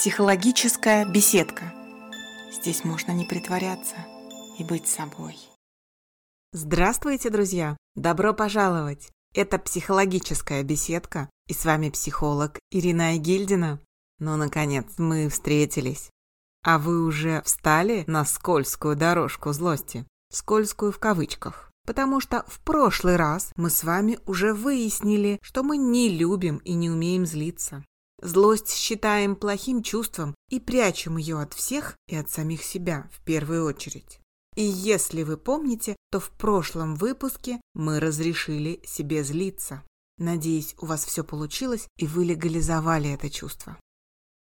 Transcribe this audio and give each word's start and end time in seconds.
Психологическая 0.00 1.04
беседка. 1.04 1.74
Здесь 2.50 2.84
можно 2.84 3.12
не 3.12 3.26
притворяться 3.26 3.96
и 4.58 4.64
быть 4.64 4.86
собой. 4.86 5.36
Здравствуйте, 6.54 7.28
друзья! 7.28 7.76
Добро 7.96 8.32
пожаловать! 8.32 9.10
Это 9.34 9.58
психологическая 9.58 10.62
беседка, 10.62 11.28
и 11.48 11.52
с 11.52 11.66
вами 11.66 11.90
психолог 11.90 12.58
Ирина 12.70 13.14
Гильдина. 13.18 13.78
Ну, 14.20 14.38
наконец, 14.38 14.86
мы 14.96 15.28
встретились. 15.28 16.08
А 16.64 16.78
вы 16.78 17.04
уже 17.04 17.42
встали 17.42 18.04
на 18.06 18.24
скользкую 18.24 18.96
дорожку 18.96 19.52
злости? 19.52 20.06
Скользкую 20.32 20.92
в 20.92 20.98
кавычках. 20.98 21.70
Потому 21.86 22.20
что 22.20 22.46
в 22.48 22.60
прошлый 22.60 23.16
раз 23.16 23.52
мы 23.54 23.68
с 23.68 23.84
вами 23.84 24.18
уже 24.24 24.54
выяснили, 24.54 25.38
что 25.42 25.62
мы 25.62 25.76
не 25.76 26.08
любим 26.08 26.56
и 26.64 26.72
не 26.72 26.88
умеем 26.88 27.26
злиться. 27.26 27.84
Злость 28.22 28.74
считаем 28.74 29.34
плохим 29.34 29.82
чувством 29.82 30.34
и 30.50 30.60
прячем 30.60 31.16
ее 31.16 31.40
от 31.40 31.54
всех 31.54 31.96
и 32.06 32.16
от 32.16 32.28
самих 32.28 32.62
себя 32.62 33.08
в 33.12 33.24
первую 33.24 33.64
очередь. 33.64 34.20
И 34.56 34.62
если 34.62 35.22
вы 35.22 35.38
помните, 35.38 35.96
то 36.10 36.20
в 36.20 36.30
прошлом 36.30 36.96
выпуске 36.96 37.60
мы 37.74 37.98
разрешили 37.98 38.82
себе 38.84 39.24
злиться. 39.24 39.82
Надеюсь, 40.18 40.74
у 40.78 40.86
вас 40.86 41.06
все 41.06 41.24
получилось 41.24 41.88
и 41.96 42.06
вы 42.06 42.24
легализовали 42.24 43.10
это 43.10 43.30
чувство. 43.30 43.78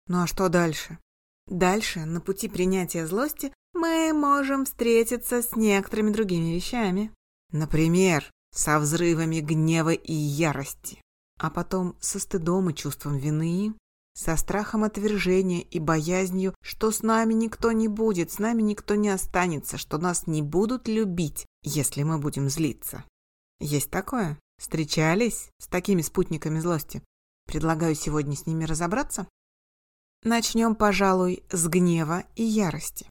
Ну 0.09 0.23
а 0.23 0.27
что 0.27 0.49
дальше? 0.49 0.99
Дальше, 1.47 2.07
на 2.07 2.23
пути 2.23 2.49
принятия 2.49 3.07
злости, 3.07 3.53
мы 3.75 4.13
можем 4.15 4.65
встретиться 4.65 5.43
с 5.43 5.55
некоторыми 5.55 6.13
другими 6.13 6.55
вещами. 6.55 7.13
Например, 7.53 8.25
со 8.55 8.79
взрывами 8.79 9.41
гнева 9.41 9.93
и 9.93 10.15
ярости 10.15 10.99
а 11.39 11.51
потом 11.51 11.97
со 12.01 12.19
стыдом 12.19 12.71
и 12.71 12.75
чувством 12.75 13.17
вины, 13.19 13.75
со 14.15 14.37
страхом 14.37 14.83
отвержения 14.83 15.61
и 15.61 15.79
боязнью, 15.79 16.55
что 16.63 16.91
с 16.91 17.03
нами 17.03 17.35
никто 17.35 17.73
не 17.73 17.87
будет, 17.87 18.33
с 18.33 18.39
нами 18.39 18.63
никто 18.63 18.95
не 18.95 19.11
останется, 19.11 19.77
что 19.77 19.99
нас 19.99 20.27
не 20.27 20.41
будут 20.41 20.89
любить, 20.89 21.47
если 21.63 22.03
мы 22.03 22.19
будем 22.19 22.49
злиться. 22.49 23.05
Есть 23.61 23.91
такое? 23.91 24.39
Встречались 24.59 25.51
с 25.61 25.67
такими 25.67 26.01
спутниками 26.01 26.61
злости? 26.61 27.03
Предлагаю 27.47 27.95
сегодня 27.95 28.35
с 28.35 28.47
ними 28.47 28.65
разобраться. 28.65 29.29
Начнем, 30.25 30.75
пожалуй, 30.75 31.45
с 31.51 31.69
гнева 31.69 32.25
и 32.35 32.43
ярости. 32.43 33.07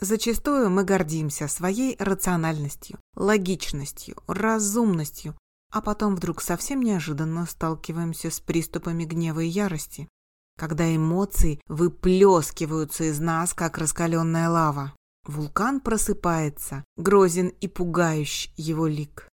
Зачастую 0.00 0.70
мы 0.70 0.84
гордимся 0.84 1.48
своей 1.48 1.96
рациональностью, 1.98 2.98
логичностью, 3.16 4.16
разумностью, 4.26 5.36
а 5.74 5.80
потом 5.80 6.14
вдруг 6.14 6.40
совсем 6.40 6.80
неожиданно 6.82 7.46
сталкиваемся 7.46 8.30
с 8.30 8.38
приступами 8.38 9.04
гнева 9.04 9.40
и 9.40 9.48
ярости, 9.48 10.08
когда 10.56 10.94
эмоции 10.94 11.60
выплескиваются 11.66 13.10
из 13.10 13.18
нас, 13.18 13.54
как 13.54 13.76
раскаленная 13.78 14.48
лава. 14.48 14.94
Вулкан 15.26 15.80
просыпается, 15.80 16.84
грозен 16.96 17.48
и 17.48 17.66
пугающ 17.66 18.52
его 18.56 18.86
лик. 18.86 19.28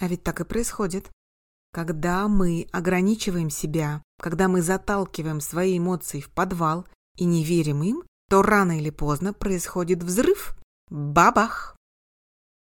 А 0.00 0.08
ведь 0.08 0.22
так 0.22 0.40
и 0.40 0.44
происходит. 0.44 1.10
Когда 1.70 2.28
мы 2.28 2.66
ограничиваем 2.72 3.50
себя, 3.50 4.02
когда 4.18 4.48
мы 4.48 4.62
заталкиваем 4.62 5.42
свои 5.42 5.76
эмоции 5.76 6.20
в 6.20 6.30
подвал 6.30 6.86
и 7.18 7.26
не 7.26 7.44
верим 7.44 7.82
им, 7.82 8.04
то 8.30 8.40
рано 8.40 8.78
или 8.78 8.88
поздно 8.88 9.34
происходит 9.34 10.02
взрыв. 10.02 10.56
Бабах! 10.88 11.76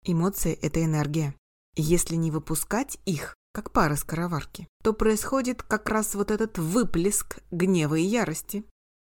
Эмоции– 0.06 0.54
это 0.64 0.84
энергия. 0.84 1.36
Если 1.76 2.16
не 2.16 2.30
выпускать 2.30 3.00
их, 3.06 3.36
как 3.52 3.72
пары 3.72 3.96
скороварки, 3.96 4.68
то 4.84 4.94
происходит 4.94 5.64
как 5.64 5.90
раз 5.90 6.14
вот 6.16 6.32
этот 6.32 6.58
выплеск 6.58 7.40
гнева 7.52 7.96
и 7.96 8.04
ярости. 8.04 8.64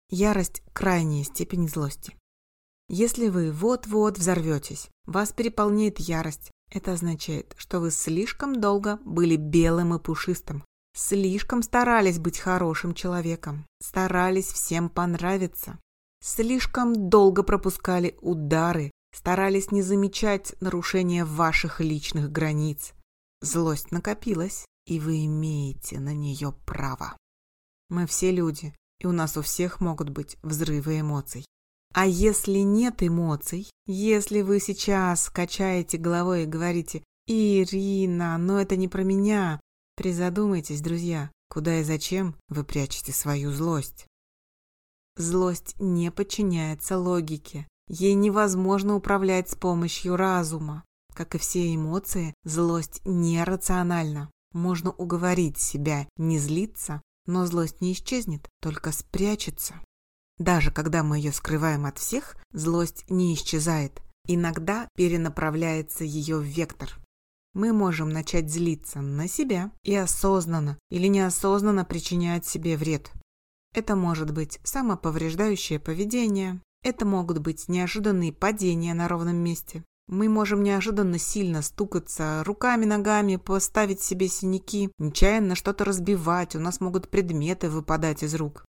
Ярость– 0.09 0.62
крайняя 0.73 1.23
степень 1.23 1.67
злости. 1.67 2.16
Если 2.88 3.30
вы 3.30 3.52
вот-вот 3.52 4.17
взорветесь, 4.17 4.89
вас 5.05 5.32
переполняет 5.32 6.00
ярость, 6.00 6.52
это 6.70 6.94
означает, 6.94 7.55
что 7.58 7.80
вы 7.80 7.89
слишком 7.89 8.60
долго 8.60 9.00
были 9.05 9.38
белым 9.38 9.94
и 9.94 10.00
пушистым, 10.00 10.64
слишком 10.94 11.64
старались 11.64 12.20
быть 12.20 12.38
хорошим 12.38 12.94
человеком, 12.94 13.66
старались 13.82 14.48
всем 14.48 14.89
понравиться, 14.89 15.80
слишком 16.21 17.10
долго 17.10 17.44
пропускали 17.44 18.17
удары, 18.21 18.92
старались 19.14 19.72
не 19.72 19.82
замечать 19.82 20.55
нарушения 20.60 21.26
ваших 21.26 21.80
личных 21.80 22.32
границ. 22.32 22.94
Злость 23.42 23.92
накопилась, 23.92 24.66
и 24.86 24.99
вы 24.99 25.26
имеете 25.26 25.99
на 25.99 26.14
нее 26.14 26.54
право. 26.66 27.17
Мы 27.89 28.08
все 28.08 28.32
люди, 28.32 28.73
и 29.00 29.08
у 29.08 29.11
нас 29.11 29.38
у 29.38 29.42
всех 29.42 29.80
могут 29.80 30.10
быть 30.10 30.38
взрывы 30.44 31.00
эмоций. 31.00 31.45
А 31.94 32.05
если 32.08 32.60
нет 32.60 33.04
эмоций, 33.04 33.70
если 33.86 34.42
вы 34.42 34.60
сейчас 34.60 35.30
качаете 35.30 35.98
головой 35.98 36.44
и 36.44 36.48
говорите 36.48 37.04
«Ирина, 37.27 38.38
но 38.38 38.61
это 38.61 38.77
не 38.77 38.88
про 38.88 39.04
меня», 39.04 39.60
призадумайтесь, 39.98 40.82
друзья, 40.82 41.30
куда 41.50 41.80
и 41.80 41.83
зачем 41.83 42.36
вы 42.48 42.64
прячете 42.64 43.11
свою 43.11 43.52
злость. 43.52 44.05
Злость 45.17 45.76
не 45.80 46.11
подчиняется 46.11 46.98
логике, 46.98 47.67
Ей 47.93 48.13
невозможно 48.13 48.95
управлять 48.95 49.49
с 49.49 49.55
помощью 49.55 50.15
разума. 50.15 50.85
Как 51.13 51.35
и 51.35 51.37
все 51.37 51.75
эмоции, 51.75 52.33
злость 52.45 53.02
нерациональна. 53.03 54.31
Можно 54.53 54.91
уговорить 54.91 55.59
себя 55.59 56.07
не 56.15 56.39
злиться, 56.39 57.02
но 57.25 57.45
злость 57.45 57.81
не 57.81 57.91
исчезнет, 57.91 58.47
только 58.61 58.93
спрячется. 58.93 59.73
Даже 60.37 60.71
когда 60.71 61.03
мы 61.03 61.17
ее 61.17 61.33
скрываем 61.33 61.85
от 61.85 61.97
всех, 61.97 62.37
злость 62.53 63.03
не 63.09 63.33
исчезает. 63.33 64.02
Иногда 64.25 64.87
перенаправляется 64.95 66.05
ее 66.05 66.41
вектор. 66.41 66.97
Мы 67.53 67.73
можем 67.73 68.09
начать 68.09 68.49
злиться 68.49 69.02
на 69.02 69.27
себя 69.27 69.69
и 69.83 69.93
осознанно 69.93 70.79
или 70.89 71.08
неосознанно 71.08 71.83
причинять 71.83 72.45
себе 72.45 72.77
вред. 72.77 73.11
Это 73.75 73.97
может 73.97 74.31
быть 74.31 74.61
самоповреждающее 74.63 75.77
поведение, 75.77 76.61
это 76.83 77.05
могут 77.05 77.39
быть 77.39 77.67
неожиданные 77.67 78.33
падения 78.33 78.93
на 78.93 79.08
ровном 79.08 79.37
месте. 79.37 79.83
Мы 80.08 80.27
можем 80.27 80.64
неожиданно 80.64 81.17
сильно 81.17 81.61
стукаться 81.61 82.43
руками, 82.43 82.86
ногами, 82.86 83.37
поставить 83.37 84.02
себе 84.02 84.27
синяки, 84.27 84.91
нечаянно 84.97 85.55
что-то 85.55 85.86
разбивать, 85.86 86.55
у 86.55 86.59
нас 86.59 86.81
могут 86.81 87.09
предметы 87.09 87.70
выпадать 87.70 88.23
из 88.23 88.36
рук. 88.36 88.65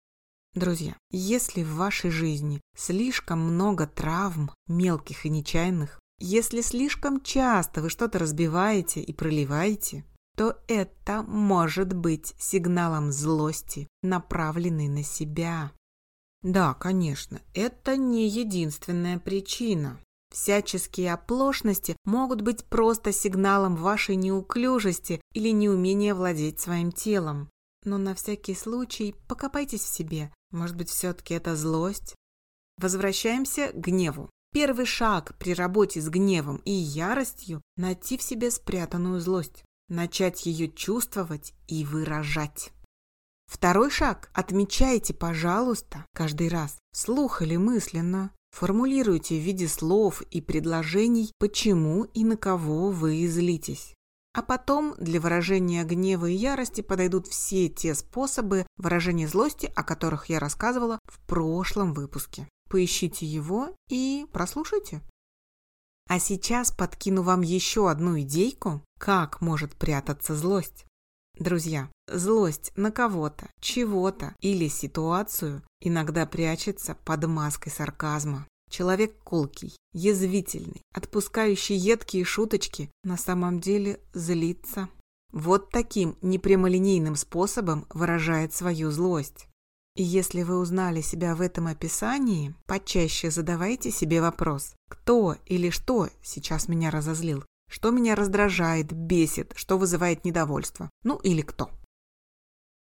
Друзья, 0.56 0.98
если 1.12 1.64
в 1.64 1.76
вашей 1.76 2.10
жизни 2.10 2.60
слишком 2.76 3.40
много 3.40 3.88
травм, 3.88 4.52
мелких 4.68 5.26
и 5.26 5.30
нечаянных, 5.30 6.00
если 6.20 6.62
слишком 6.62 7.22
часто 7.22 7.82
вы 7.82 7.90
что-то 7.90 8.20
разбиваете 8.20 9.00
и 9.00 9.14
проливаете, 9.14 10.04
то 10.36 10.58
это 10.68 11.22
может 11.24 11.94
быть 11.94 12.34
сигналом 12.40 13.12
злости, 13.12 13.88
направленной 14.02 14.88
на 14.88 15.04
себя. 15.04 15.72
Да, 16.42 16.74
конечно, 16.74 17.42
это 17.54 17.98
не 17.98 18.28
единственная 18.28 19.20
причина. 19.20 20.00
Всяческие 20.34 21.14
оплошности 21.14 21.96
могут 22.06 22.42
быть 22.42 22.64
просто 22.66 23.12
сигналом 23.12 23.76
вашей 23.76 24.16
неуклюжести 24.16 25.22
или 25.34 25.50
неумения 25.50 26.14
владеть 26.14 26.60
своим 26.60 26.92
телом. 26.92 27.50
Но 27.84 27.98
на 27.98 28.14
всякий 28.14 28.56
случай 28.56 29.16
покопайтесь 29.28 29.82
в 29.82 29.94
себе. 29.94 30.32
Может 30.52 30.76
быть, 30.76 30.90
все-таки 30.90 31.34
это 31.34 31.56
злость? 31.56 32.16
Возвращаемся 32.78 33.72
к 33.74 33.76
гневу. 33.76 34.30
Первый 34.52 34.86
шаг 34.86 35.36
при 35.38 35.54
работе 35.54 36.02
с 36.02 36.10
гневом 36.10 36.58
и 36.66 36.72
яростью– 36.72 37.62
найти 37.78 38.18
в 38.18 38.24
себе 38.24 38.50
спрятанную 38.50 39.20
злость, 39.20 39.64
начать 39.90 40.46
ее 40.46 40.72
чувствовать 40.72 41.54
и 41.68 41.86
выражать. 41.86 42.72
Второй 43.50 43.90
шаг. 43.90 44.30
Отмечайте, 44.34 45.14
пожалуйста, 45.14 46.06
каждый 46.14 46.50
раз, 46.50 46.78
слух 46.94 47.42
или 47.42 47.58
мысленно. 47.58 48.32
Формулируйте 48.52 49.40
в 49.40 49.44
виде 49.44 49.68
слов 49.68 50.22
и 50.22 50.40
предложений, 50.40 51.34
почему 51.40 52.04
и 52.04 52.24
на 52.24 52.38
кого 52.38 52.92
вы 52.92 53.28
злитесь. 53.28 53.96
А 54.34 54.44
потом 54.44 54.94
для 55.00 55.20
выражения 55.20 55.84
гнева 55.84 56.28
и 56.28 56.36
ярости 56.36 56.82
подойдут 56.82 57.26
все 57.28 57.70
те 57.70 57.96
способы 57.96 58.68
выражения 58.78 59.28
злости, 59.28 59.72
о 59.76 59.84
которых 59.84 60.30
я 60.30 60.40
рассказывала 60.40 61.00
в 61.06 61.20
прошлом 61.26 61.94
выпуске. 61.94 62.48
Поищите 62.70 63.26
его 63.26 63.76
и 63.90 64.28
прослушайте. 64.32 65.02
А 66.08 66.20
сейчас 66.20 66.72
подкину 66.72 67.24
вам 67.24 67.42
еще 67.42 67.90
одну 67.90 68.20
идейку, 68.20 68.84
как 69.00 69.42
может 69.42 69.76
прятаться 69.76 70.36
злость. 70.36 70.86
Друзья, 71.40 71.90
злость 72.12 72.74
на 72.76 72.92
кого-то, 72.92 73.48
чего-то 73.62 74.36
или 74.42 74.68
ситуацию 74.68 75.64
иногда 75.80 76.26
прячется 76.26 76.98
под 77.06 77.28
маской 77.28 77.70
сарказма. 77.70 78.46
Человек 78.70 79.18
колкий, 79.24 79.74
язвительный, 79.94 80.82
отпускающий 80.94 81.78
едкие 81.78 82.26
шуточки, 82.26 82.92
на 83.06 83.16
самом 83.16 83.62
деле 83.62 84.02
злится. 84.14 84.90
Вот 85.32 85.70
таким 85.70 86.18
непрямолинейным 86.22 87.16
способом 87.16 87.86
выражает 87.90 88.54
свою 88.54 88.92
злость. 88.92 89.48
И 89.96 90.04
если 90.04 90.44
вы 90.44 90.60
узнали 90.60 91.00
себя 91.00 91.36
в 91.36 91.42
этом 91.42 91.68
описании, 91.68 92.54
почаще 92.66 93.32
задавайте 93.32 93.92
себе 93.92 94.20
вопрос, 94.20 94.76
кто 94.90 95.38
или 95.46 95.70
что 95.70 96.10
сейчас 96.22 96.68
меня 96.68 96.92
разозлил, 96.92 97.46
что 97.70 97.92
меня 97.92 98.16
раздражает, 98.16 98.92
бесит, 98.92 99.54
что 99.56 99.78
вызывает 99.78 100.26
недовольство, 100.26 100.90
ну 101.04 101.18
или 101.18 101.42
кто. 101.42 101.70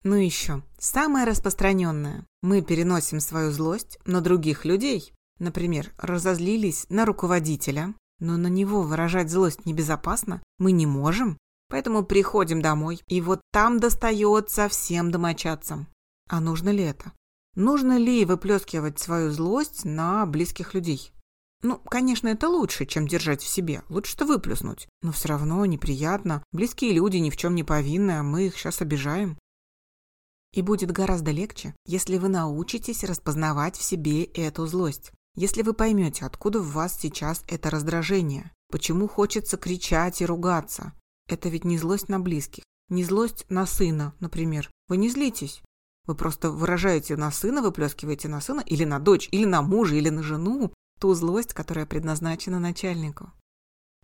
Ну 0.03 0.17
еще, 0.17 0.63
самое 0.79 1.25
распространенное. 1.25 2.27
Мы 2.43 2.61
переносим 2.61 3.21
свою 3.21 3.53
злость 3.53 3.99
на 4.05 4.21
других 4.21 4.67
людей. 4.67 5.15
Например, 5.39 5.93
разозлились 5.97 6.87
на 6.91 7.07
руководителя, 7.07 7.95
но 8.21 8.37
на 8.37 8.49
него 8.49 8.83
выражать 8.83 9.31
злость 9.31 9.67
небезопасно, 9.67 10.43
мы 10.59 10.73
не 10.73 10.87
можем, 10.87 11.39
поэтому 11.69 12.05
приходим 12.05 12.63
домой, 12.63 13.01
и 13.09 13.21
вот 13.21 13.41
там 13.51 13.81
достается 13.81 14.69
всем 14.69 15.11
домочадцам. 15.11 15.89
А 16.29 16.41
нужно 16.41 16.69
ли 16.71 16.85
это? 16.85 17.13
Нужно 17.57 17.99
ли 17.99 18.25
выплескивать 18.25 18.99
свою 18.99 19.31
злость 19.31 19.85
на 19.85 20.27
близких 20.27 20.75
людей? 20.75 21.13
Ну, 21.65 21.79
конечно, 21.79 22.29
это 22.29 22.47
лучше, 22.51 22.85
чем 22.85 23.09
держать 23.09 23.41
в 23.41 23.49
себе. 23.49 23.83
Лучше-то 23.89 24.27
выплеснуть. 24.27 24.87
Но 25.01 25.13
все 25.13 25.29
равно 25.29 25.65
неприятно. 25.65 26.45
Близкие 26.53 26.93
люди 26.93 27.17
ни 27.17 27.31
в 27.31 27.39
чем 27.39 27.55
не 27.55 27.65
повинны, 27.65 28.19
а 28.19 28.23
мы 28.23 28.49
их 28.49 28.59
сейчас 28.59 28.83
обижаем. 28.83 29.39
И 30.53 30.61
будет 30.61 30.93
гораздо 30.93 31.31
легче, 31.31 31.75
если 31.87 32.19
вы 32.19 32.29
научитесь 32.29 33.03
распознавать 33.03 33.79
в 33.79 33.83
себе 33.83 34.25
эту 34.25 34.67
злость. 34.67 35.11
Если 35.37 35.63
вы 35.63 35.73
поймете, 35.73 36.27
откуда 36.27 36.61
в 36.61 36.71
вас 36.71 37.01
сейчас 37.01 37.43
это 37.49 37.71
раздражение, 37.71 38.53
почему 38.71 39.09
хочется 39.09 39.57
кричать 39.57 40.21
и 40.21 40.27
ругаться. 40.27 40.93
Это 41.29 41.49
ведь 41.49 41.65
не 41.65 41.79
злость 41.79 42.11
на 42.11 42.21
близких, 42.21 42.63
не 42.91 43.05
злость 43.05 43.47
на 43.49 43.65
сына, 43.65 44.15
например. 44.21 44.71
Вы 44.89 44.99
не 44.99 45.09
злитесь. 45.09 45.63
Вы 46.05 46.15
просто 46.15 46.51
выражаете 46.51 47.17
на 47.17 47.31
сына, 47.31 47.63
выплескиваете 47.63 48.29
на 48.29 48.43
сына 48.43 48.61
или 48.61 48.85
на 48.85 48.99
дочь, 48.99 49.31
или 49.33 49.47
на 49.47 49.63
мужа, 49.63 49.95
или 49.95 50.11
на 50.11 50.23
жену 50.23 50.71
ту 51.05 51.13
злость, 51.13 51.53
которая 51.53 51.85
предназначена 51.85 52.59
начальнику. 52.59 53.31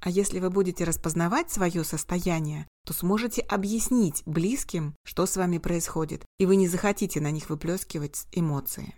А 0.03 0.11
если 0.11 0.39
вы 0.39 0.51
будете 0.51 0.85
распознавать 0.85 1.51
свое 1.51 1.83
состояние, 1.83 2.69
то 2.85 2.93
сможете 2.93 3.41
объяснить 3.41 4.23
близким, 4.27 4.95
что 5.03 5.25
с 5.25 5.35
вами 5.39 5.57
происходит, 5.57 6.27
и 6.39 6.45
вы 6.45 6.57
не 6.57 6.69
захотите 6.69 7.23
на 7.23 7.31
них 7.31 7.49
выплескивать 7.49 8.27
эмоции. 8.33 8.95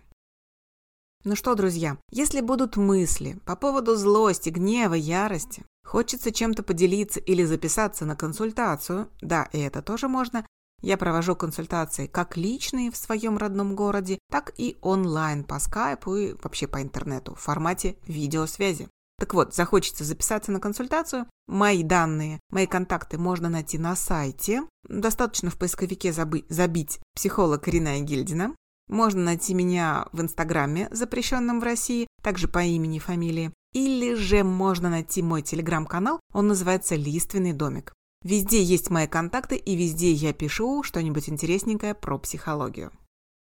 Ну 1.23 1.37
что, 1.37 1.55
друзья, 1.55 1.97
если 2.11 2.41
будут 2.41 2.75
мысли 2.75 3.39
по 3.45 3.55
поводу 3.55 3.95
злости, 3.95 4.49
гнева, 4.49 4.95
ярости, 4.95 5.63
хочется 5.85 6.33
чем-то 6.33 6.61
поделиться 6.61 7.21
или 7.21 7.45
записаться 7.45 8.03
на 8.05 8.17
консультацию, 8.17 9.07
да, 9.21 9.47
и 9.53 9.59
это 9.59 9.81
тоже 9.81 10.09
можно, 10.09 10.45
я 10.83 10.97
провожу 10.97 11.35
консультации 11.35 12.07
как 12.07 12.37
личные 12.37 12.91
в 12.91 12.97
своем 12.97 13.37
родном 13.37 13.75
городе, 13.75 14.19
так 14.29 14.53
и 14.57 14.77
онлайн 14.81 15.43
по 15.43 15.57
скайпу 15.57 16.15
и 16.15 16.35
вообще 16.43 16.67
по 16.67 16.81
интернету 16.81 17.33
в 17.33 17.39
формате 17.39 17.95
видеосвязи. 18.05 18.89
Так 19.17 19.33
вот, 19.33 19.55
захочется 19.55 20.03
записаться 20.03 20.51
на 20.51 20.59
консультацию, 20.59 21.27
мои 21.47 21.83
данные, 21.83 22.39
мои 22.51 22.67
контакты 22.67 23.17
можно 23.17 23.47
найти 23.47 23.77
на 23.77 23.95
сайте. 23.95 24.63
Достаточно 24.87 25.49
в 25.49 25.57
поисковике 25.57 26.09
заби- 26.09 26.45
забить 26.49 26.99
«психолог 27.15 27.67
Ирина 27.69 27.99
Гильдина». 28.01 28.53
Можно 28.89 29.23
найти 29.23 29.53
меня 29.53 30.07
в 30.11 30.19
Инстаграме, 30.19 30.89
запрещенном 30.91 31.61
в 31.61 31.63
России, 31.63 32.07
также 32.21 32.49
по 32.49 32.59
имени 32.59 32.97
и 32.97 32.99
фамилии. 32.99 33.53
Или 33.71 34.15
же 34.15 34.43
можно 34.43 34.89
найти 34.89 35.21
мой 35.21 35.41
телеграм-канал, 35.41 36.19
он 36.33 36.47
называется 36.47 36.95
«Лиственный 36.95 37.53
домик». 37.53 37.93
Везде 38.23 38.63
есть 38.63 38.89
мои 38.89 39.07
контакты, 39.07 39.55
и 39.55 39.75
везде 39.75 40.11
я 40.11 40.33
пишу 40.33 40.81
что-нибудь 40.83 41.29
интересненькое 41.29 41.93
про 41.93 42.17
психологию. 42.17 42.91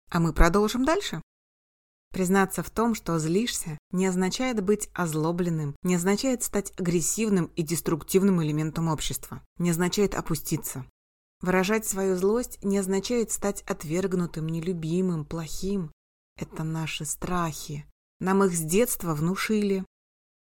А 0.10 0.20
мы 0.20 0.34
продолжим 0.34 0.86
дальше. 0.86 1.22
Признаться 2.14 2.64
в 2.64 2.70
том, 2.70 2.96
что 2.96 3.20
злишься, 3.20 3.78
не 3.92 4.06
означает 4.06 4.64
быть 4.64 4.90
озлобленным, 4.94 5.76
не 5.84 5.96
означает 5.96 6.44
стать 6.44 6.72
агрессивным 6.78 7.46
и 7.56 7.64
деструктивным 7.64 8.42
элементом 8.42 8.88
общества, 8.88 9.44
не 9.58 9.72
означает 9.72 10.16
опуститься. 10.16 10.86
Выражать 11.42 11.86
свою 11.86 12.16
злость 12.16 12.64
не 12.64 12.78
означает 12.78 13.32
стать 13.32 13.62
отвергнутым, 13.64 14.48
нелюбимым, 14.48 15.26
плохим. 15.26 15.92
Это 16.36 16.64
наши 16.64 17.06
страхи. 17.06 17.86
Нам 18.20 18.44
их 18.44 18.56
с 18.56 18.62
детства 18.62 19.14
внушили. 19.14 19.86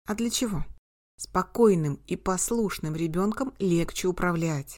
А 0.05 0.13
для 0.13 0.29
чего? 0.29 0.63
Спокойным 1.17 2.00
и 2.07 2.15
послушным 2.15 2.95
ребенком 2.95 3.53
легче 3.59 4.07
управлять. 4.07 4.77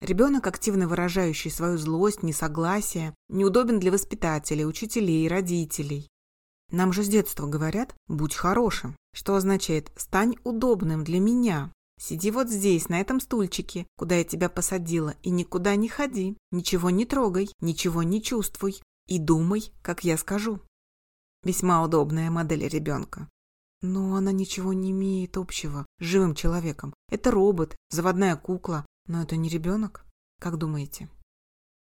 Ребенок, 0.00 0.46
активно 0.46 0.88
выражающий 0.88 1.50
свою 1.50 1.76
злость, 1.76 2.22
несогласие, 2.22 3.14
неудобен 3.28 3.78
для 3.78 3.92
воспитателей, 3.92 4.64
учителей, 4.64 5.28
родителей. 5.28 6.08
Нам 6.70 6.92
же 6.92 7.02
с 7.02 7.08
детства 7.08 7.46
говорят 7.46 7.94
«будь 8.08 8.34
хорошим», 8.34 8.96
что 9.12 9.34
означает 9.34 9.92
«стань 9.96 10.36
удобным 10.44 11.04
для 11.04 11.20
меня». 11.20 11.72
Сиди 12.00 12.30
вот 12.30 12.48
здесь, 12.48 12.88
на 12.88 12.98
этом 12.98 13.20
стульчике, 13.20 13.86
куда 13.98 14.14
я 14.16 14.24
тебя 14.24 14.48
посадила, 14.48 15.16
и 15.22 15.28
никуда 15.28 15.76
не 15.76 15.88
ходи, 15.88 16.38
ничего 16.50 16.88
не 16.88 17.04
трогай, 17.04 17.50
ничего 17.60 18.02
не 18.02 18.22
чувствуй 18.22 18.80
и 19.06 19.18
думай, 19.18 19.70
как 19.82 20.02
я 20.04 20.16
скажу. 20.16 20.60
Весьма 21.42 21.82
удобная 21.82 22.30
модель 22.30 22.66
ребенка. 22.66 23.28
Но 23.82 24.16
она 24.16 24.32
ничего 24.32 24.72
не 24.72 24.90
имеет 24.90 25.36
общего 25.36 25.86
с 25.98 26.04
живым 26.04 26.34
человеком. 26.34 26.94
Это 27.08 27.30
робот, 27.30 27.76
заводная 27.90 28.36
кукла, 28.36 28.84
но 29.06 29.22
это 29.22 29.36
не 29.36 29.48
ребенок, 29.48 30.04
как 30.38 30.58
думаете? 30.58 31.08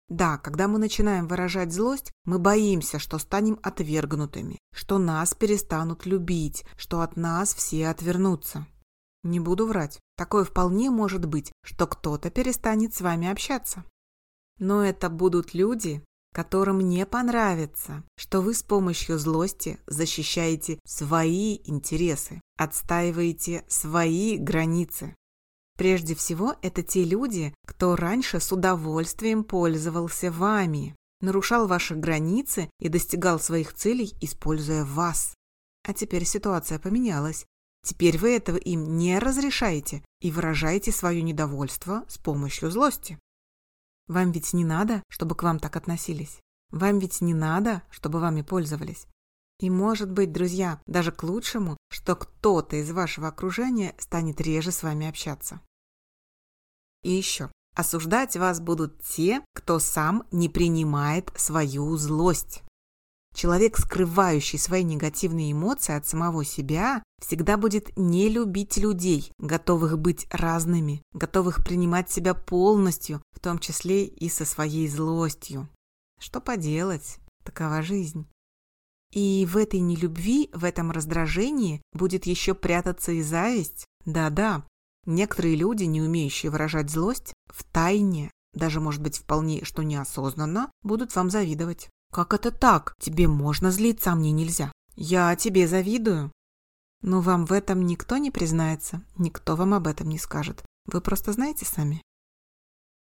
Да, 0.07 0.37
когда 0.37 0.67
мы 0.67 0.77
начинаем 0.77 1.27
выражать 1.27 1.73
злость, 1.73 2.11
мы 2.25 2.37
боимся, 2.37 2.99
что 2.99 3.17
станем 3.17 3.59
отвергнутыми, 3.63 4.59
что 4.71 4.99
нас 4.99 5.33
перестанут 5.33 6.05
любить, 6.05 6.63
что 6.77 7.01
от 7.01 7.15
нас 7.17 7.55
все 7.55 7.87
отвернутся. 7.87 8.67
Не 9.23 9.39
буду 9.39 9.65
врать, 9.65 9.99
такое 10.15 10.43
вполне 10.43 10.91
может 10.91 11.25
быть, 11.25 11.51
что 11.63 11.87
кто-то 11.87 12.29
перестанет 12.29 12.93
с 12.93 13.01
вами 13.01 13.27
общаться. 13.27 13.83
Но 14.59 14.83
это 14.85 15.09
будут 15.09 15.55
люди, 15.55 16.03
которым 16.35 16.81
не 16.81 17.05
понравится, 17.05 18.03
что 18.17 18.41
вы 18.41 18.53
с 18.53 18.61
помощью 18.61 19.17
злости 19.17 19.79
защищаете 19.87 20.79
свои 20.85 21.61
интересы, 21.63 22.41
отстаиваете 22.57 23.63
свои 23.69 24.37
границы. 24.37 25.15
Прежде 25.77 26.13
всего, 26.13 26.55
это 26.61 26.83
те 26.83 27.05
люди, 27.05 27.53
кто 27.65 27.95
раньше 27.95 28.41
с 28.41 28.51
удовольствием 28.51 29.45
пользовался 29.45 30.29
вами, 30.29 30.93
нарушал 31.21 31.67
ваши 31.67 31.95
границы 31.95 32.69
и 32.81 32.89
достигал 32.89 33.39
своих 33.39 33.73
целей, 33.73 34.13
используя 34.19 34.83
вас. 34.83 35.33
А 35.87 35.93
теперь 35.93 36.25
ситуация 36.25 36.79
поменялась. 36.79 37.45
Теперь 37.85 38.17
вы 38.17 38.35
этого 38.35 38.57
им 38.57 38.97
не 38.97 39.19
разрешаете 39.19 40.03
и 40.19 40.31
выражаете 40.31 40.91
свое 40.91 41.21
недовольство 41.21 42.03
с 42.09 42.17
помощью 42.17 42.71
злости. 42.71 43.17
Вам 44.07 44.31
ведь 44.31 44.53
не 44.53 44.63
надо, 44.63 45.01
чтобы 45.09 45.35
к 45.35 45.43
вам 45.43 45.59
так 45.59 45.75
относились. 45.75 46.39
Вам 46.71 46.99
ведь 46.99 47.21
не 47.21 47.33
надо, 47.33 47.83
чтобы 47.89 48.19
вами 48.19 48.41
пользовались. 48.41 49.07
И 49.59 49.69
может 49.69 50.11
быть, 50.11 50.31
друзья, 50.31 50.81
даже 50.85 51.11
к 51.11 51.23
лучшему, 51.23 51.77
что 51.89 52.15
кто-то 52.15 52.75
из 52.75 52.91
вашего 52.91 53.29
окружения 53.29 53.95
станет 53.97 54.41
реже 54.41 54.71
с 54.71 54.83
вами 54.83 55.07
общаться. 55.07 55.61
И 57.03 57.11
еще. 57.11 57.51
Осуждать 57.75 58.37
вас 58.37 58.59
будут 58.59 59.03
те, 59.03 59.43
кто 59.53 59.79
сам 59.79 60.25
не 60.31 60.49
принимает 60.49 61.31
свою 61.35 61.95
злость. 61.97 62.63
Человек, 63.35 63.77
скрывающий 63.77 64.57
свои 64.57 64.83
негативные 64.83 65.51
эмоции 65.51 65.93
от 65.93 66.07
самого 66.07 66.45
себя, 66.45 67.03
всегда 67.21 67.57
будет 67.57 67.91
не 67.97 68.29
любить 68.29 68.77
людей, 68.77 69.29
готовых 69.39 69.99
быть 69.99 70.25
разными, 70.31 71.01
готовых 71.11 71.61
принимать 71.65 72.09
себя 72.09 72.33
полностью, 72.33 73.21
в 73.33 73.41
том 73.41 73.59
числе 73.59 74.05
и 74.05 74.29
со 74.29 74.45
своей 74.45 74.87
злостью. 74.87 75.67
Что 76.17 76.39
поделать, 76.39 77.17
такова 77.43 77.81
жизнь. 77.81 78.25
И 79.11 79.45
в 79.51 79.57
этой 79.57 79.81
нелюбви, 79.81 80.49
в 80.53 80.63
этом 80.63 80.91
раздражении 80.91 81.81
будет 81.91 82.25
еще 82.25 82.53
прятаться 82.53 83.11
и 83.11 83.21
зависть. 83.21 83.85
Да-да, 84.05 84.65
некоторые 85.05 85.57
люди, 85.57 85.83
не 85.83 86.01
умеющие 86.01 86.49
выражать 86.49 86.89
злость, 86.89 87.33
в 87.47 87.65
тайне, 87.65 88.31
даже 88.53 88.79
может 88.79 89.01
быть 89.01 89.17
вполне 89.17 89.65
что 89.65 89.83
неосознанно, 89.83 90.71
будут 90.83 91.13
вам 91.15 91.29
завидовать. 91.29 91.89
Как 92.15 92.33
это 92.33 92.49
так? 92.49 92.95
Тебе 92.97 93.27
можно 93.27 93.71
злиться, 93.71 94.13
а 94.13 94.15
мне 94.15 94.31
нельзя. 94.31 94.71
Я 94.95 95.35
тебе 95.35 95.67
завидую. 95.67 96.31
Но 97.01 97.19
вам 97.19 97.45
в 97.45 97.51
этом 97.51 97.85
никто 97.85 98.15
не 98.15 98.31
признается, 98.31 99.03
никто 99.17 99.57
вам 99.57 99.73
об 99.73 99.85
этом 99.85 100.07
не 100.07 100.17
скажет. 100.17 100.63
Вы 100.85 101.01
просто 101.01 101.33
знаете 101.33 101.65
сами. 101.65 102.01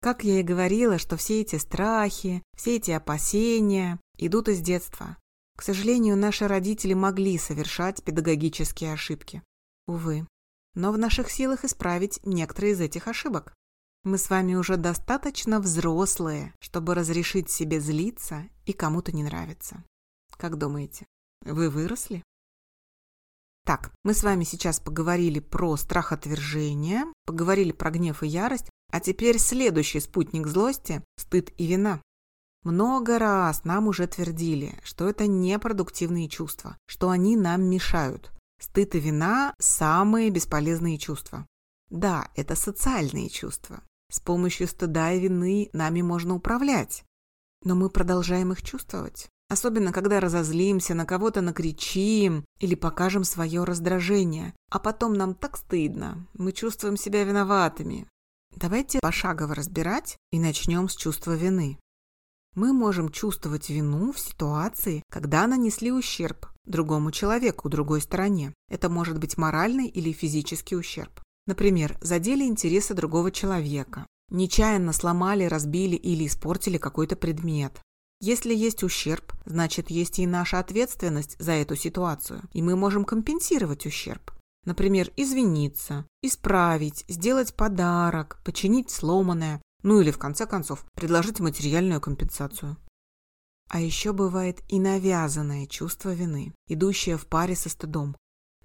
Как 0.01 0.23
я 0.23 0.39
и 0.39 0.43
говорила, 0.43 0.97
что 0.97 1.17
все 1.17 1.41
эти 1.41 1.57
страхи, 1.57 2.41
все 2.57 2.77
эти 2.77 2.89
опасения 2.89 3.99
идут 4.17 4.49
из 4.49 4.59
детства. 4.61 5.17
К 5.55 5.61
сожалению, 5.61 6.17
наши 6.17 6.47
родители 6.47 6.95
могли 6.95 7.37
совершать 7.37 8.03
педагогические 8.03 8.93
ошибки. 8.93 9.43
Увы. 9.85 10.25
Но 10.73 10.91
в 10.91 10.97
наших 10.97 11.29
силах 11.29 11.63
исправить 11.63 12.19
некоторые 12.23 12.73
из 12.73 12.81
этих 12.81 13.07
ошибок. 13.07 13.53
Мы 14.05 14.19
с 14.19 14.29
вами 14.29 14.53
уже 14.53 14.77
достаточно 14.77 15.59
взрослые, 15.59 16.53
чтобы 16.59 16.93
разрешить 16.93 17.49
себе 17.49 17.79
злиться 17.79 18.47
и 18.67 18.71
кому-то 18.71 19.11
не 19.11 19.23
нравится. 19.23 19.83
Как 20.37 20.59
думаете, 20.59 21.07
вы 21.43 21.71
выросли? 21.71 22.21
Так, 23.65 23.91
мы 24.03 24.13
с 24.13 24.21
вами 24.21 24.43
сейчас 24.43 24.79
поговорили 24.79 25.39
про 25.39 25.75
страх 25.75 26.11
отвержения, 26.11 27.11
поговорили 27.25 27.71
про 27.71 27.89
гнев 27.89 28.21
и 28.21 28.27
ярость, 28.27 28.69
а 28.91 28.99
теперь 28.99 29.39
следующий 29.39 29.99
спутник 29.99 30.45
злости– 30.45 31.03
стыд 31.17 31.51
и 31.57 31.65
вина. 31.65 31.99
Много 32.61 33.17
раз 33.17 33.63
нам 33.63 33.87
уже 33.87 34.05
твердили, 34.05 34.79
что 34.83 35.09
это 35.09 35.25
непродуктивные 35.25 36.29
чувства, 36.29 36.77
что 36.85 37.09
они 37.09 37.35
нам 37.35 37.63
мешают. 37.63 38.31
Стыд 38.61 38.93
и 38.93 38.99
вина– 38.99 39.55
самые 39.59 40.29
бесполезные 40.29 40.99
чувства. 40.99 41.47
Да, 41.89 42.29
это 42.35 42.55
социальные 42.55 43.29
чувства. 43.29 43.81
С 44.11 44.19
помощью 44.19 44.67
стыда 44.67 45.13
и 45.13 45.19
вины 45.19 45.69
нами 45.73 46.01
можно 46.01 46.35
управлять. 46.35 47.03
Но 47.63 47.75
мы 47.75 47.89
продолжаем 47.89 48.51
их 48.51 48.61
чувствовать. 48.61 49.27
Особенно, 49.49 49.91
когда 49.91 50.19
разозлимся, 50.19 50.93
на 50.93 51.05
кого-то 51.05 51.41
накричим 51.41 52.45
или 52.59 52.75
покажем 52.75 53.23
свое 53.23 53.63
раздражение. 53.63 54.53
А 54.71 54.79
потом 54.79 55.13
нам 55.13 55.35
так 55.35 55.57
стыдно. 55.57 56.27
Мы 56.33 56.51
чувствуем 56.51 56.97
себя 56.97 57.23
виноватыми. 57.23 58.07
Давайте 58.55 58.99
пошагово 59.01 59.53
разбирать 59.53 60.17
и 60.31 60.39
начнем 60.39 60.89
с 60.89 60.95
чувства 60.95 61.33
вины. 61.33 61.77
Мы 62.55 62.71
можем 62.71 63.09
чувствовать 63.09 63.69
вину 63.69 64.13
в 64.13 64.19
ситуации, 64.19 65.03
когда 65.11 65.45
нанесли 65.45 65.91
ущерб 65.91 66.47
другому 66.65 67.11
человеку, 67.11 67.69
другой 67.69 68.01
стороне. 68.01 68.53
Это 68.69 68.89
может 68.89 69.19
быть 69.19 69.37
моральный 69.37 69.87
или 69.87 70.11
физический 70.11 70.75
ущерб. 70.75 71.21
Например, 71.47 71.97
задели 72.01 72.43
интересы 72.43 72.93
другого 72.93 73.31
человека, 73.31 74.07
нечаянно 74.29 74.93
сломали, 74.93 75.45
разбили 75.45 75.95
или 75.95 76.25
испортили 76.25 76.77
какой-то 76.77 77.15
предмет. 77.15 77.81
Если 78.21 78.55
есть 78.55 78.83
ущерб, 78.83 79.33
значит 79.45 79.91
есть 79.91 80.19
и 80.19 80.25
наша 80.25 80.59
ответственность 80.59 81.35
за 81.37 81.51
эту 81.51 81.75
ситуацию, 81.75 82.41
и 82.53 82.61
мы 82.61 82.75
можем 82.75 83.05
компенсировать 83.05 83.85
ущерб. 83.85 84.31
Например, 84.65 85.11
извиниться, 85.15 86.07
исправить, 86.23 87.05
сделать 87.07 87.53
подарок, 87.53 88.39
починить 88.43 88.89
сломанное, 88.89 89.61
ну 89.83 90.01
или 90.01 90.09
в 90.09 90.17
конце 90.17 90.47
концов 90.47 90.85
предложить 90.95 91.39
материальную 91.39 92.01
компенсацию. 92.01 92.77
А 93.69 93.79
еще 93.79 94.13
бывает 94.13 94.61
и 94.69 94.79
навязанное 94.79 95.67
чувство 95.67 96.13
вины, 96.13 96.53
идущее 96.67 97.17
в 97.17 97.27
паре 97.27 97.55
со 97.55 97.69
стыдом. 97.69 98.15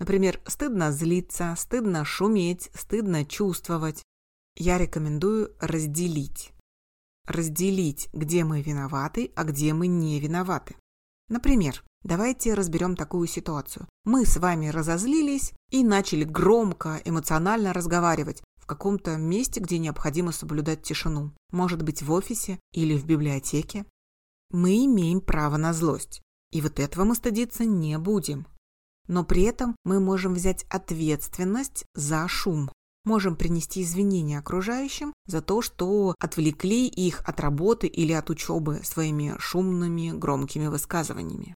Например, 0.01 0.41
стыдно 0.47 0.93
злиться, 0.93 1.55
стыдно 1.59 2.07
шуметь, 2.07 2.71
стыдно 2.75 3.27
чувствовать. 3.27 4.03
Я 4.57 4.79
рекомендую 4.79 5.55
разделить. 5.61 6.53
Разделить, 7.27 8.09
где 8.15 8.45
мы 8.45 8.63
виноваты, 8.63 9.31
а 9.37 9.45
где 9.45 9.75
мы 9.75 9.89
не 9.89 10.19
виноваты. 10.19 10.75
Например, 11.29 11.85
давайте 12.03 12.55
разберем 12.55 12.97
такую 12.97 13.29
ситуацию. 13.29 13.87
Мы 14.05 14.25
с 14.25 14.39
вами 14.39 14.69
разозлились 14.69 15.53
и 15.71 15.85
начали 15.85 16.25
громко, 16.25 17.03
эмоционально 17.05 17.75
разговаривать 17.75 18.43
в 18.57 18.65
каком-то 18.65 19.19
месте, 19.19 19.61
где 19.61 19.79
необходимо 19.79 20.33
соблюдать 20.33 20.83
тишину. 20.83 21.35
Может 21.53 21.83
быть, 21.83 22.03
в 22.03 22.11
офисе 22.11 22.59
или 22.73 22.97
в 22.97 23.05
библиотеке. 23.05 23.85
Мы 24.51 24.87
имеем 24.87 25.21
право 25.21 25.59
на 25.59 25.75
злость. 25.75 26.23
И 26.53 26.63
вот 26.63 26.81
этого 26.81 27.05
мы 27.05 27.15
стыдиться 27.15 27.67
не 27.67 27.99
будем 27.99 28.47
но 29.09 29.25
при 29.25 29.43
этом 29.43 29.77
мы 29.85 30.01
можем 30.01 30.35
взять 30.35 30.65
ответственность 30.69 31.85
за 31.95 32.27
шум. 32.29 32.71
Можем 33.05 33.35
принести 33.35 33.83
извинения 33.83 34.39
окружающим 34.39 35.15
за 35.27 35.41
то, 35.41 35.63
что 35.63 36.15
отвлекли 36.19 36.87
их 36.87 37.23
от 37.27 37.41
работы 37.41 37.87
или 37.87 38.13
от 38.13 38.29
учебы 38.29 38.81
своими 38.85 39.35
шумными, 39.39 40.11
громкими 40.11 40.67
высказываниями. 40.67 41.55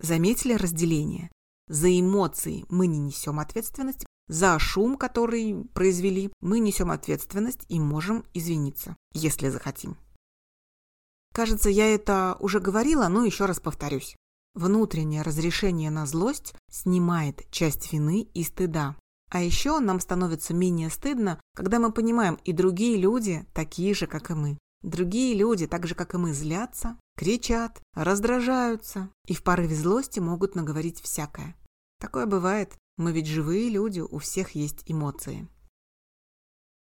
Заметили 0.00 0.52
разделение? 0.52 1.30
За 1.68 1.88
эмоции 1.88 2.64
мы 2.68 2.86
не 2.86 2.98
несем 2.98 3.40
ответственность, 3.40 4.06
за 4.28 4.58
шум, 4.58 4.96
который 4.96 5.64
произвели, 5.72 6.32
мы 6.40 6.58
несем 6.58 6.90
ответственность 6.90 7.64
и 7.68 7.80
можем 7.80 8.24
извиниться, 8.34 8.96
если 9.12 9.48
захотим. 9.48 9.96
Кажется, 11.32 11.70
я 11.70 11.92
это 11.94 12.36
уже 12.40 12.60
говорила, 12.60 13.08
но 13.08 13.24
еще 13.24 13.46
раз 13.46 13.60
повторюсь. 13.60 14.16
Внутреннее 14.56 15.20
разрешение 15.20 15.90
на 15.90 16.06
злость 16.06 16.54
снимает 16.70 17.42
часть 17.50 17.92
вины 17.92 18.22
и 18.32 18.42
стыда. 18.42 18.96
А 19.30 19.42
еще 19.42 19.80
нам 19.80 20.00
становится 20.00 20.54
менее 20.54 20.88
стыдно, 20.88 21.38
когда 21.54 21.78
мы 21.78 21.92
понимаем, 21.92 22.38
и 22.42 22.54
другие 22.54 22.96
люди 22.96 23.44
такие 23.52 23.92
же, 23.92 24.06
как 24.06 24.30
и 24.30 24.34
мы. 24.34 24.56
Другие 24.82 25.34
люди, 25.34 25.66
так 25.66 25.86
же, 25.86 25.94
как 25.94 26.14
и 26.14 26.16
мы, 26.16 26.32
злятся, 26.32 26.98
кричат, 27.18 27.82
раздражаются 27.92 29.10
и 29.26 29.34
в 29.34 29.42
порыве 29.42 29.76
злости 29.76 30.20
могут 30.20 30.54
наговорить 30.54 31.02
всякое. 31.02 31.54
Такое 32.00 32.24
бывает. 32.24 32.74
Мы 32.96 33.12
ведь 33.12 33.26
живые 33.26 33.68
люди, 33.68 34.00
у 34.00 34.16
всех 34.16 34.52
есть 34.52 34.84
эмоции. 34.86 35.48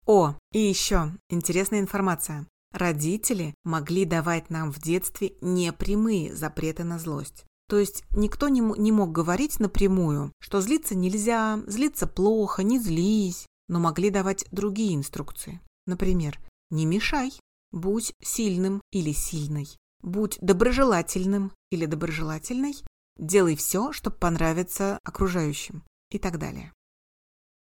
О, 0.06 0.34
и 0.52 0.58
еще 0.58 1.12
интересная 1.28 1.80
информация. 1.80 2.46
Родители 2.72 3.54
могли 3.62 4.06
давать 4.06 4.48
нам 4.48 4.72
в 4.72 4.80
детстве 4.80 5.34
непрямые 5.42 6.34
запреты 6.34 6.84
на 6.84 6.98
злость. 6.98 7.44
То 7.68 7.78
есть 7.78 8.02
никто 8.12 8.48
не, 8.48 8.60
не 8.60 8.92
мог 8.92 9.12
говорить 9.12 9.60
напрямую, 9.60 10.32
что 10.40 10.60
злиться 10.60 10.94
нельзя, 10.94 11.62
злиться 11.66 12.06
плохо, 12.06 12.62
не 12.62 12.78
злись, 12.78 13.46
но 13.68 13.78
могли 13.78 14.10
давать 14.10 14.46
другие 14.50 14.94
инструкции. 14.94 15.60
Например, 15.86 16.40
не 16.70 16.86
мешай, 16.86 17.32
будь 17.70 18.14
сильным 18.22 18.80
или 18.90 19.12
сильной, 19.12 19.68
будь 20.02 20.38
доброжелательным 20.40 21.52
или 21.70 21.84
доброжелательной, 21.84 22.74
делай 23.18 23.54
все, 23.54 23.92
чтобы 23.92 24.16
понравиться 24.16 24.98
окружающим 25.04 25.84
и 26.10 26.18
так 26.18 26.38
далее. 26.38 26.72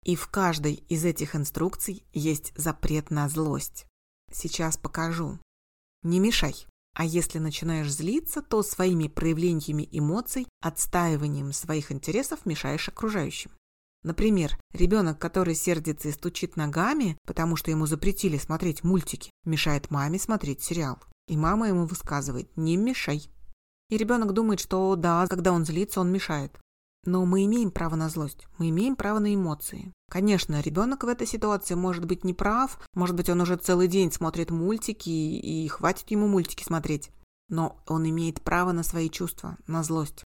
И 0.05 0.15
в 0.15 0.29
каждой 0.29 0.75
из 0.89 1.05
этих 1.05 1.35
инструкций 1.35 2.05
есть 2.13 2.53
запрет 2.57 3.11
на 3.11 3.29
злость. 3.29 3.87
Сейчас 4.31 4.77
покажу. 4.77 5.41
Не 6.05 6.21
мешай. 6.21 6.67
А 6.97 7.05
если 7.05 7.39
начинаешь 7.39 7.93
злиться, 7.93 8.41
то 8.41 8.63
своими 8.63 9.09
проявлениями 9.09 9.87
эмоций, 9.93 10.47
отстаиванием 10.63 11.53
своих 11.53 11.93
интересов 11.93 12.47
мешаешь 12.47 12.89
окружающим. 12.89 13.51
Например, 14.03 14.59
ребенок, 14.73 15.19
который 15.19 15.55
сердится 15.55 16.09
и 16.09 16.13
стучит 16.13 16.57
ногами, 16.57 17.19
потому 17.27 17.57
что 17.57 17.71
ему 17.71 17.85
запретили 17.85 18.39
смотреть 18.39 18.83
мультики, 18.83 19.31
мешает 19.45 19.91
маме 19.91 20.19
смотреть 20.19 20.63
сериал. 20.63 20.99
И 21.29 21.37
мама 21.37 21.69
ему 21.69 21.85
высказывает 21.85 22.57
«не 22.57 22.79
мешай». 22.79 23.29
И 23.91 23.99
ребенок 23.99 24.33
думает, 24.33 24.61
что 24.61 24.97
да, 24.97 25.27
когда 25.27 25.53
он 25.53 25.67
злится, 25.67 26.01
он 26.01 26.11
мешает. 26.11 26.59
Но 27.07 27.25
мы 27.25 27.45
имеем 27.45 27.71
право 27.71 27.95
на 27.95 28.09
злость, 28.09 28.49
мы 28.59 28.69
имеем 28.71 28.97
право 28.97 29.21
на 29.21 29.33
эмоции. 29.33 29.93
Конечно, 30.11 30.61
ребенок 30.61 31.05
в 31.05 31.09
этой 31.09 31.27
ситуации 31.27 31.75
может 31.75 32.05
быть 32.05 32.25
неправ, 32.25 32.81
может 32.95 33.15
быть, 33.15 33.29
он 33.29 33.41
уже 33.41 33.57
целый 33.57 33.87
день 33.87 34.11
смотрит 34.11 34.51
мультики 34.51 35.09
и 35.09 35.69
хватит 35.69 36.11
ему 36.11 36.27
мультики 36.27 36.65
смотреть. 36.65 37.13
Но 37.49 37.81
он 37.87 38.09
имеет 38.09 38.43
право 38.43 38.73
на 38.73 38.83
свои 38.83 39.09
чувства, 39.09 39.57
на 39.69 39.85
злость. 39.85 40.25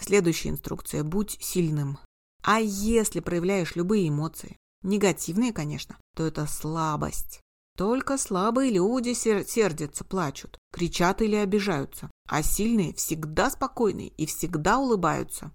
Следующая 0.00 0.48
инструкция– 0.48 1.02
будь 1.04 1.36
сильным. 1.40 1.98
А 2.42 2.60
если 2.60 3.20
проявляешь 3.20 3.76
любые 3.76 4.08
эмоции, 4.08 4.56
негативные, 4.82 5.52
конечно, 5.52 5.98
то 6.16 6.24
это 6.24 6.46
слабость. 6.46 7.40
Только 7.76 8.16
слабые 8.16 8.70
люди 8.70 9.12
сердятся, 9.12 10.04
плачут, 10.04 10.58
кричат 10.72 11.20
или 11.20 11.36
обижаются, 11.36 12.10
а 12.28 12.42
сильные 12.42 12.94
всегда 12.94 13.50
спокойны 13.50 14.12
и 14.16 14.26
всегда 14.26 14.78
улыбаются. 14.78 15.52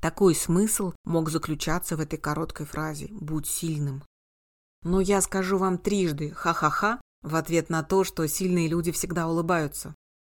Такой 0.00 0.34
смысл 0.34 0.92
мог 1.04 1.28
заключаться 1.28 1.96
в 1.96 2.00
этой 2.00 2.18
короткой 2.18 2.66
фразе 2.66 3.08
«будь 3.10 3.46
сильным». 3.46 4.04
Но 4.82 5.00
я 5.00 5.20
скажу 5.20 5.58
вам 5.58 5.78
трижды 5.78 6.30
«ха-ха-ха» 6.30 7.00
в 7.22 7.34
ответ 7.34 7.68
на 7.68 7.82
то, 7.82 8.04
что 8.04 8.26
сильные 8.28 8.68
люди 8.68 8.92
всегда 8.92 9.28
улыбаются. 9.28 9.94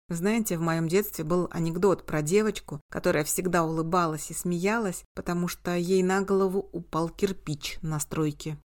Знаете, 0.09 0.59
в 0.59 0.61
моем 0.61 0.89
детстве 0.89 1.25
был 1.25 1.49
анекдот 1.53 2.05
про 2.05 2.23
девочку, 2.23 2.81
которая 2.91 3.25
всегда 3.25 3.65
улыбалась 3.65 4.31
и 4.31 4.35
смеялась, 4.35 5.05
потому 5.15 5.49
что 5.49 5.77
ей 5.77 6.03
на 6.03 6.23
голову 6.23 6.69
упал 6.73 7.09
кирпич 7.09 7.79
на 7.83 8.01
стройке. 8.01 8.59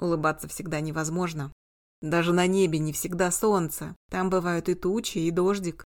Улыбаться 0.00 0.48
всегда 0.48 0.80
невозможно. 0.80 1.52
Даже 2.00 2.32
на 2.32 2.46
небе 2.46 2.78
не 2.78 2.92
всегда 2.92 3.30
солнце. 3.30 3.96
Там 4.10 4.30
бывают 4.30 4.68
и 4.68 4.74
тучи, 4.74 5.18
и 5.18 5.30
дождик. 5.30 5.84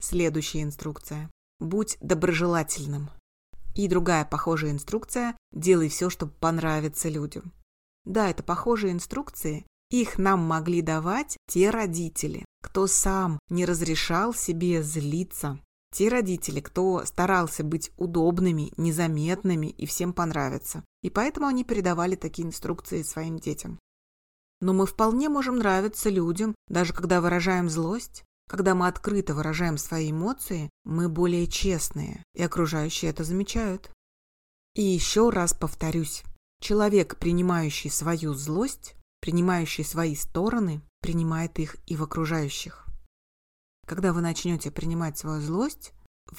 Следующая 0.00 0.62
инструкция. 0.62 1.30
Будь 1.60 1.96
доброжелательным. 2.00 3.10
И 3.74 3.88
другая 3.88 4.24
похожая 4.24 4.70
инструкция 4.70 5.36
«Делай 5.52 5.88
все, 5.88 6.10
чтобы 6.10 6.32
понравиться 6.32 7.08
людям». 7.08 7.52
Да, 8.04 8.30
это 8.30 8.42
похожие 8.42 8.92
инструкции. 8.92 9.66
Их 9.90 10.18
нам 10.18 10.40
могли 10.40 10.82
давать 10.82 11.36
те 11.48 11.70
родители, 11.70 12.44
кто 12.62 12.86
сам 12.86 13.38
не 13.48 13.64
разрешал 13.64 14.34
себе 14.34 14.82
злиться. 14.82 15.58
Те 15.92 16.08
родители, 16.08 16.60
кто 16.60 17.04
старался 17.04 17.62
быть 17.62 17.92
удобными, 17.96 18.72
незаметными 18.76 19.68
и 19.68 19.86
всем 19.86 20.12
понравиться. 20.12 20.84
И 21.02 21.10
поэтому 21.10 21.46
они 21.46 21.62
передавали 21.62 22.16
такие 22.16 22.48
инструкции 22.48 23.02
своим 23.02 23.38
детям. 23.38 23.78
Но 24.60 24.72
мы 24.72 24.86
вполне 24.86 25.28
можем 25.28 25.56
нравиться 25.56 26.10
людям, 26.10 26.54
даже 26.68 26.92
когда 26.92 27.20
выражаем 27.20 27.68
злость. 27.68 28.24
Когда 28.48 28.74
мы 28.74 28.88
открыто 28.88 29.34
выражаем 29.34 29.78
свои 29.78 30.10
эмоции, 30.10 30.70
мы 30.84 31.08
более 31.08 31.46
честные, 31.46 32.22
и 32.34 32.42
окружающие 32.42 33.10
это 33.10 33.24
замечают. 33.24 33.90
И 34.74 34.82
еще 34.82 35.30
раз 35.30 35.54
повторюсь, 35.54 36.24
человек, 36.60 37.16
принимающий 37.18 37.90
свою 37.90 38.34
злость, 38.34 38.96
принимающий 39.20 39.84
свои 39.84 40.14
стороны, 40.14 40.82
принимает 41.00 41.58
их 41.58 41.76
и 41.86 41.96
в 41.96 42.02
окружающих. 42.02 42.86
Когда 43.86 44.12
вы 44.12 44.20
начнете 44.20 44.70
принимать 44.70 45.16
свою 45.18 45.40
злость, 45.40 45.92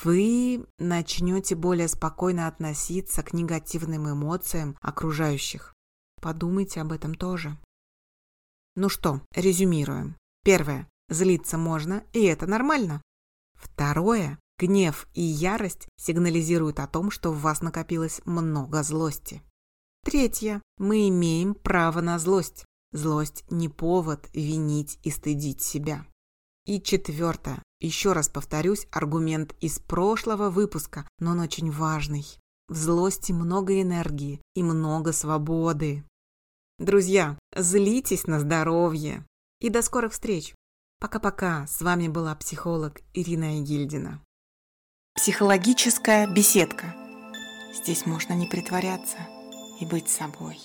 вы 0.03 0.65
начнете 0.79 1.55
более 1.55 1.87
спокойно 1.87 2.47
относиться 2.47 3.23
к 3.23 3.33
негативным 3.33 4.11
эмоциям 4.11 4.77
окружающих. 4.81 5.73
Подумайте 6.21 6.81
об 6.81 6.91
этом 6.91 7.15
тоже. 7.15 7.57
Ну 8.75 8.89
что, 8.89 9.21
резюмируем. 9.33 10.17
Первое. 10.43 10.89
Злиться 11.09 11.57
можно, 11.57 12.03
и 12.13 12.23
это 12.23 12.47
нормально. 12.47 13.01
Второе. 13.55 14.39
Гнев 14.57 15.07
и 15.13 15.21
ярость 15.21 15.87
сигнализируют 15.97 16.79
о 16.79 16.87
том, 16.87 17.11
что 17.11 17.31
в 17.31 17.41
вас 17.41 17.61
накопилось 17.61 18.21
много 18.25 18.83
злости. 18.83 19.41
Третье. 20.05 20.61
Мы 20.77 21.09
имеем 21.09 21.55
право 21.55 21.99
на 21.99 22.17
злость. 22.19 22.63
Злость 22.93 23.43
не 23.49 23.67
повод 23.67 24.29
винить 24.33 24.97
и 25.03 25.11
стыдить 25.11 25.61
себя. 25.61 26.05
И 26.65 26.81
четвертое. 26.81 27.61
Еще 27.81 28.13
раз 28.13 28.29
повторюсь, 28.29 28.87
аргумент 28.91 29.53
из 29.59 29.79
прошлого 29.79 30.49
выпуска, 30.49 31.05
но 31.19 31.31
он 31.31 31.41
очень 31.41 31.69
важный. 31.69 32.25
В 32.69 32.75
злости 32.77 33.33
много 33.33 33.81
энергии 33.81 34.41
и 34.55 34.63
много 34.63 35.11
свободы. 35.11 36.05
Друзья, 36.79 37.37
злитесь 37.53 38.25
на 38.25 38.39
здоровье. 38.39 39.25
И 39.59 39.69
до 39.69 39.81
скорых 39.81 40.13
встреч. 40.13 40.55
Пока-пока. 40.99 41.67
С 41.67 41.81
вами 41.81 42.07
была 42.07 42.33
психолог 42.35 43.01
Ирина 43.13 43.57
Егильдина. 43.59 44.21
Психологическая 45.15 46.27
беседка. 46.27 46.95
Здесь 47.73 48.05
можно 48.05 48.33
не 48.33 48.47
притворяться 48.47 49.17
и 49.79 49.85
быть 49.85 50.09
собой. 50.09 50.57